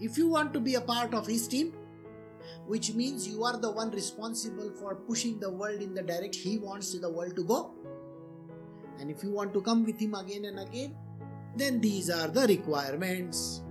[0.00, 1.72] If you want to be a part of his team,
[2.66, 6.58] which means you are the one responsible for pushing the world in the direction he
[6.58, 7.74] wants the world to go.
[8.98, 10.96] And if you want to come with him again and again,
[11.56, 13.62] then these are the requirements.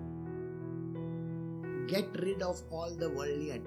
[1.88, 3.62] Get rid of all the worldly,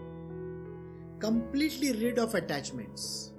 [1.19, 3.33] completely rid of attachments.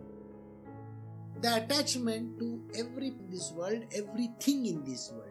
[1.42, 5.31] The attachment to every in this world, everything in this world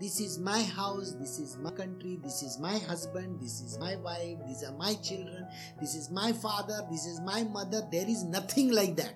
[0.00, 3.96] this is my house, this is my country, this is my husband, this is my
[3.96, 5.46] wife, these are my children,
[5.80, 7.82] this is my father, this is my mother.
[7.90, 9.14] There is nothing like that.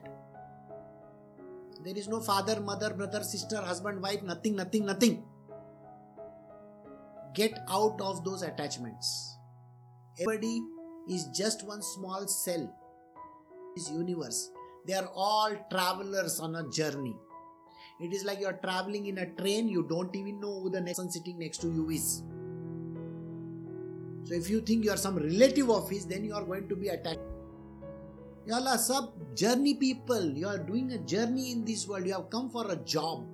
[1.84, 5.24] There is no father, mother, brother, sister, husband, wife, nothing, nothing, nothing.
[7.34, 9.36] Get out of those attachments.
[10.20, 10.62] Everybody
[11.08, 12.72] is just one small cell.
[13.74, 14.50] This universe.
[14.86, 17.16] They are all travelers on a journey.
[18.00, 20.98] It is like you're traveling in a train, you don't even know who the next
[20.98, 22.24] person sitting next to you is.
[24.24, 26.76] So if you think you are some relative of his, then you are going to
[26.76, 27.20] be attacked.
[28.46, 30.24] You all are sub journey people.
[30.24, 32.06] You are doing a journey in this world.
[32.06, 33.24] You have come for a job.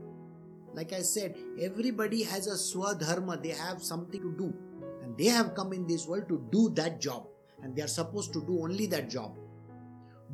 [0.74, 3.42] Like I said, everybody has a swadharma.
[3.42, 4.54] They have something to do.
[5.02, 7.26] And they have come in this world to do that job.
[7.62, 9.34] And they are supposed to do only that job.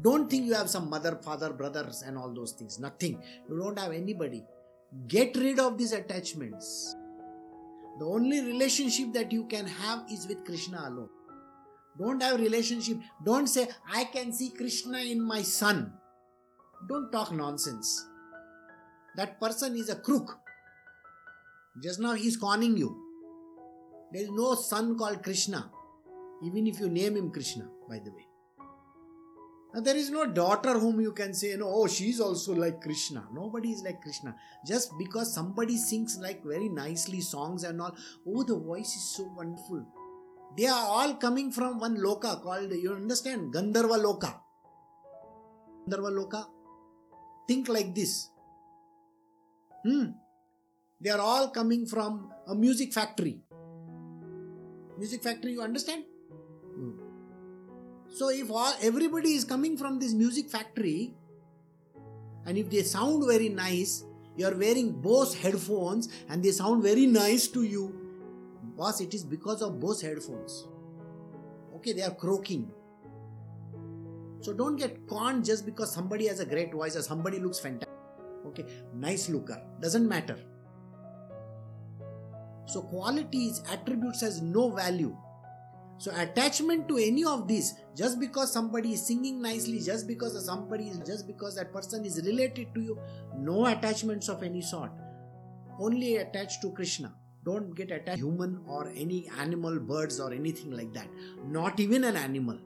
[0.02, 2.78] Don't think you have some mother, father, brothers, and all those things.
[2.78, 3.22] Nothing.
[3.48, 4.44] You don't have anybody.
[5.06, 6.94] Get rid of these attachments.
[7.98, 11.08] The only relationship that you can have is with Krishna alone.
[11.98, 12.98] Don't have relationship.
[13.24, 15.92] Don't say, I can see Krishna in my son.
[16.88, 18.06] Don't talk nonsense.
[19.16, 20.38] That person is a crook.
[21.82, 23.00] Just now he is conning you.
[24.12, 25.70] There is no son called Krishna,
[26.44, 28.26] even if you name him Krishna, by the way.
[29.76, 33.24] There is no daughter whom you can say, no, oh, she's also like Krishna.
[33.34, 34.36] Nobody is like Krishna.
[34.64, 39.24] Just because somebody sings like very nicely songs and all, oh, the voice is so
[39.36, 39.84] wonderful.
[40.56, 44.36] They are all coming from one loka called, you understand, Gandharva Loka.
[45.88, 46.46] Gandharva Loka.
[47.48, 48.30] Think like this.
[49.84, 50.10] Hmm.
[51.00, 53.40] They are all coming from a music factory.
[54.96, 56.04] Music factory, you understand?
[58.14, 61.14] So if all, everybody is coming from this music factory
[62.46, 64.04] and if they sound very nice,
[64.36, 67.92] you are wearing Bose headphones and they sound very nice to you,
[68.76, 70.68] boss, it is because of Bose headphones.
[71.74, 72.70] Okay, they are croaking.
[74.42, 77.98] So don't get conned just because somebody has a great voice or somebody looks fantastic.
[78.46, 79.60] Okay, nice looker.
[79.80, 80.38] Doesn't matter.
[82.66, 85.16] So qualities, attributes has no value.
[85.98, 90.88] So attachment to any of these, just because somebody is singing nicely, just because somebody
[90.88, 92.98] is, just because that person is related to you,
[93.38, 94.90] no attachments of any sort.
[95.78, 97.14] Only attached to Krishna.
[97.44, 101.06] Don't get attached to human or any animal, birds or anything like that.
[101.46, 102.58] Not even an animal.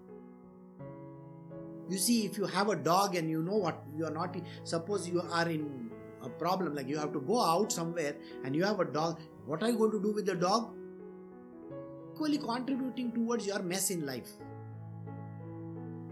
[1.90, 5.08] You see, if you have a dog and you know what you are not, suppose
[5.08, 5.90] you are in
[6.22, 8.14] a problem, like you have to go out somewhere
[8.44, 10.74] and you have a dog, what are you going to do with the dog?
[12.18, 14.28] Equally contributing towards your mess in life.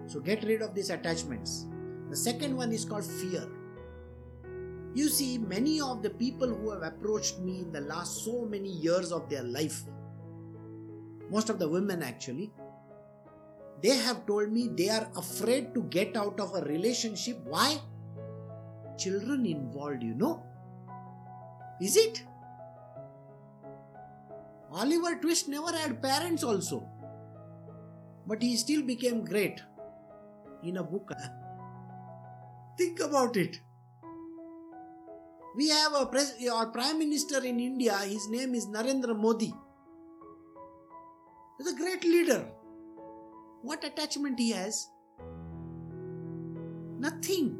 [0.07, 1.67] So get rid of these attachments.
[2.11, 3.49] The second one is called fear.
[4.95, 8.69] You see, many of the people who have approached me in the last so many
[8.69, 9.83] years of their life,
[11.29, 12.53] most of the women actually,
[13.83, 17.39] they have told me they are afraid to get out of a relationship.
[17.45, 17.81] Why?
[18.97, 20.41] Children involved, you know.
[21.81, 22.23] Is it?
[24.73, 26.89] Oliver Twist never had parents also.
[28.27, 29.62] But he still became great
[30.62, 31.12] in a book.
[32.79, 33.61] Think about it.
[35.57, 39.55] We have a pres- our prime minister in India, his name is Narendra Modi.
[41.57, 42.47] He's a great leader.
[43.62, 44.91] What attachment he has?
[46.99, 47.57] Nothing.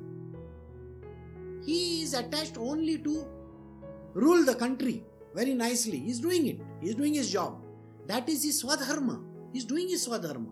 [1.65, 3.27] He is attached only to
[4.13, 5.05] rule the country
[5.37, 5.99] very nicely.
[5.99, 6.61] He's doing it.
[6.81, 7.63] He's doing his job.
[8.07, 9.23] That is his swadharma.
[9.53, 10.51] He's doing his swadharma.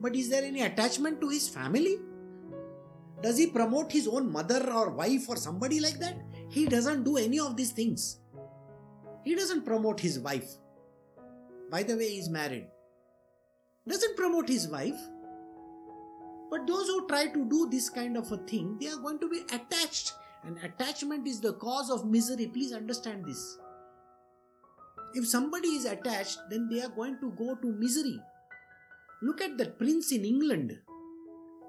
[0.00, 1.96] But is there any attachment to his family?
[3.22, 6.16] Does he promote his own mother or wife or somebody like that?
[6.48, 8.18] He doesn't do any of these things.
[9.24, 10.50] He doesn't promote his wife.
[11.70, 12.66] By the way, he's married.
[13.88, 15.00] Doesn't promote his wife.
[16.50, 19.30] But those who try to do this kind of a thing, they are going to
[19.30, 20.12] be attached.
[20.44, 22.46] And attachment is the cause of misery.
[22.48, 23.58] Please understand this.
[25.14, 28.18] If somebody is attached, then they are going to go to misery.
[29.22, 30.78] Look at that prince in England.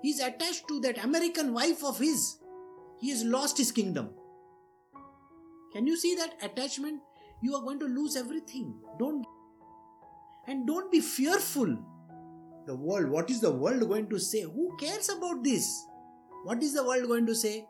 [0.02, 2.38] He is attached to that American wife of his.
[3.00, 4.10] He has lost his kingdom.
[5.74, 7.02] Can you see that attachment?
[7.42, 8.74] You are going to lose everything.
[9.00, 9.26] Don't
[10.48, 11.78] and don't be fearful.
[12.66, 14.42] The world, what is the world going to say?
[14.42, 15.86] Who cares about this?
[16.44, 17.68] What is the world going to say?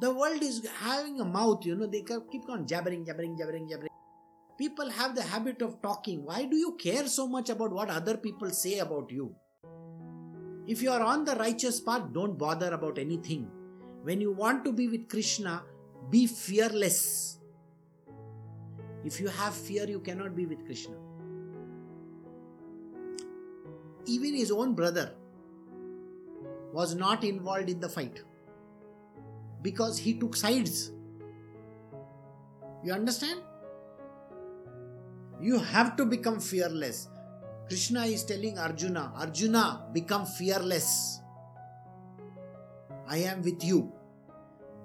[0.00, 3.90] The world is having a mouth, you know, they keep on jabbering, jabbering, jabbering, jabbering.
[4.56, 6.24] People have the habit of talking.
[6.24, 9.34] Why do you care so much about what other people say about you?
[10.66, 13.50] If you are on the righteous path, don't bother about anything.
[14.02, 15.64] When you want to be with Krishna,
[16.08, 17.38] be fearless.
[19.04, 20.94] If you have fear, you cannot be with Krishna.
[24.06, 25.12] Even his own brother
[26.72, 28.22] was not involved in the fight
[29.62, 30.92] because he took sides.
[32.82, 33.40] You understand?
[35.40, 37.08] You have to become fearless.
[37.68, 41.20] Krishna is telling Arjuna, Arjuna, become fearless.
[43.06, 43.92] I am with you.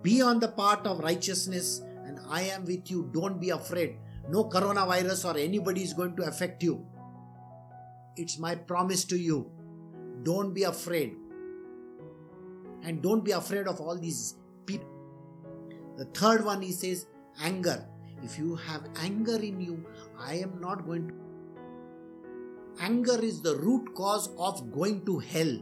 [0.02, 3.10] Be on the path of righteousness, and I am with you.
[3.12, 3.98] Don't be afraid.
[4.30, 6.86] No coronavirus or anybody is going to affect you.
[8.16, 9.52] It's my promise to you.
[10.24, 11.16] Don't be afraid.
[12.84, 14.36] And don't be afraid of all these.
[15.98, 17.08] The third one he says,
[17.42, 17.86] anger.
[18.24, 19.86] If you have anger in you,
[20.18, 21.14] I am not going to.
[22.82, 25.58] Anger is the root cause of going to hell.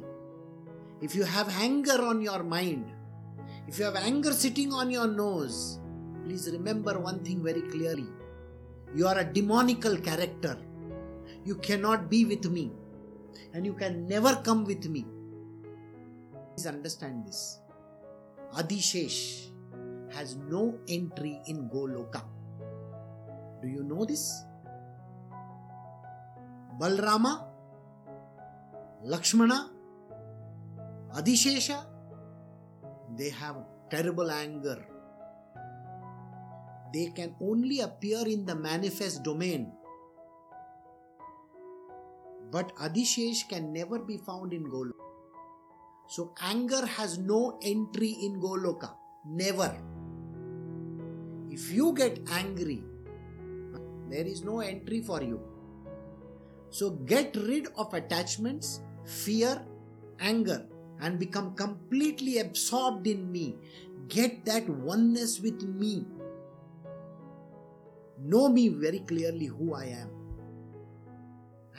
[1.02, 2.86] If you have anger on your mind,
[3.68, 5.80] if you have anger sitting on your nose,
[6.24, 8.08] please remember one thing very clearly.
[8.96, 10.58] You are a demonical character.
[11.44, 12.72] You cannot be with me,
[13.54, 15.06] and you can never come with me.
[16.56, 17.60] Please understand this.
[18.54, 19.50] Adishesh
[20.14, 22.24] has no entry in Goloka.
[23.61, 24.43] Do you know this?
[26.80, 27.45] Balrama,
[29.03, 29.70] Lakshmana,
[31.16, 31.86] Adishesha,
[33.18, 33.57] they have
[33.89, 34.86] terrible anger.
[36.93, 39.72] They can only appear in the manifest domain.
[42.51, 44.93] But Adishesh can never be found in Goloka.
[46.07, 48.91] So anger has no entry in Goloka.
[49.26, 49.74] Never.
[51.54, 52.84] If you get angry,
[54.10, 55.39] there is no entry for you.
[56.72, 59.62] So get rid of attachments, fear,
[60.20, 60.66] anger,
[60.99, 63.56] and become completely absorbed in me.
[64.08, 66.08] Get that oneness with me.
[68.20, 70.10] Know me very clearly who I am.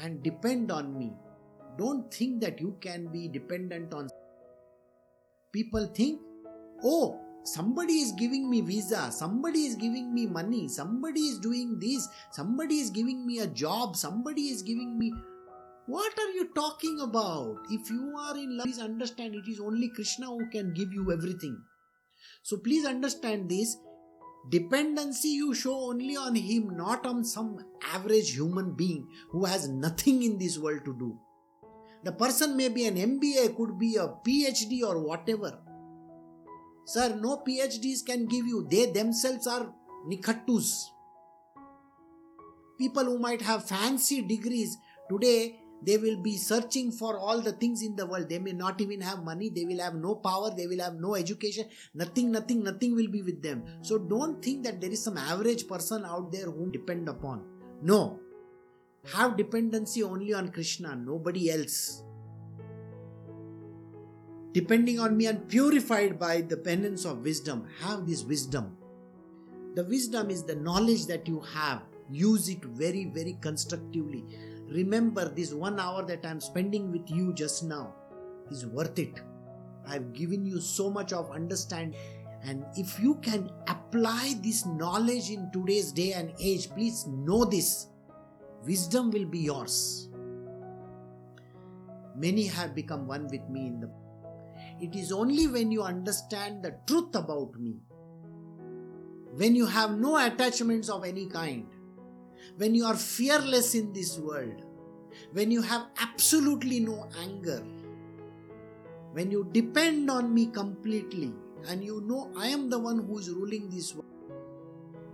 [0.01, 1.13] And depend on me.
[1.77, 4.09] Don't think that you can be dependent on.
[5.51, 6.21] People think,
[6.85, 12.09] oh, somebody is giving me visa, somebody is giving me money, somebody is doing this,
[12.33, 15.13] somebody is giving me a job, somebody is giving me.
[15.87, 17.59] What are you talking about?
[17.71, 21.13] If you are in love, please understand it is only Krishna who can give you
[21.13, 21.63] everything.
[22.43, 23.77] So please understand this.
[24.51, 27.59] Dependency you show only on Him, not on some
[27.93, 31.19] average human being who has nothing in this world to do.
[32.03, 35.59] The person may be an MBA, could be a PhD or whatever.
[36.85, 38.67] Sir, no PhDs can give you.
[38.71, 39.73] They themselves are
[40.07, 40.91] nikhattus.
[42.79, 44.77] People who might have fancy degrees
[45.09, 48.29] today, they will be searching for all the things in the world.
[48.29, 51.15] They may not even have money, they will have no power, they will have no
[51.15, 51.67] education.
[51.95, 53.65] Nothing, nothing, nothing will be with them.
[53.83, 57.45] So don't think that there is some average person out there whom depend upon.
[57.83, 58.21] No.
[59.13, 62.04] Have dependency only on Krishna, nobody else
[64.55, 67.67] depending on me and purified by the penance of wisdom.
[67.81, 68.77] Have this wisdom.
[69.75, 71.83] The wisdom is the knowledge that you have.
[72.09, 74.25] Use it very, very constructively.
[74.69, 77.95] Remember, this one hour that I'm spending with you just now
[78.49, 79.21] is worth it.
[79.89, 81.99] I've given you so much of understanding.
[82.45, 87.89] And if you can apply this knowledge in today's day and age, please know this
[88.65, 90.09] wisdom will be yours.
[92.17, 93.91] Many have become one with me in the
[94.85, 97.77] it is only when you understand the truth about me,
[99.35, 101.67] when you have no attachments of any kind,
[102.59, 104.63] when you are fearless in this world,
[105.33, 107.65] when you have absolutely no anger,
[109.13, 111.33] when you depend on me completely
[111.67, 114.05] and you know I am the one who is ruling this world.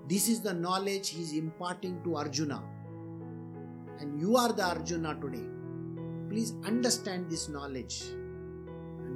[0.08, 2.60] This is the knowledge he is imparting to Arjuna.
[4.00, 5.44] And you are the Arjuna today.
[6.28, 8.02] Please understand this knowledge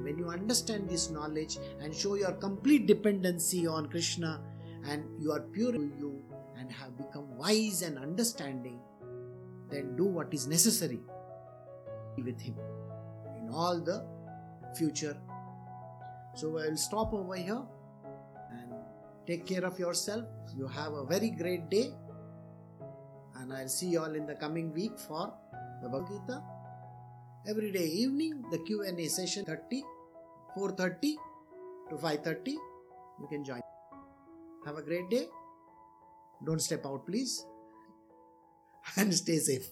[0.05, 4.41] when you understand this knowledge and show your complete dependency on Krishna
[4.87, 6.23] and you are pure to you
[6.59, 8.79] and have become wise and understanding,
[9.71, 11.01] then do what is necessary
[12.19, 12.55] with him
[13.39, 14.05] in all the
[14.77, 15.17] future.
[16.35, 17.63] So I will stop over here
[18.51, 18.73] and
[19.27, 20.25] take care of yourself.
[20.57, 21.93] You have a very great day,
[23.37, 25.33] and I'll see you all in the coming week for
[25.83, 26.43] the Bhagavad Gita.
[27.47, 29.83] Every day evening, the Q and A session 30,
[30.57, 31.17] 4:30
[31.91, 32.57] to 5:30.
[33.21, 33.61] You can join.
[34.67, 35.27] Have a great day.
[36.45, 37.47] Don't step out, please,
[38.97, 39.69] and stay safe.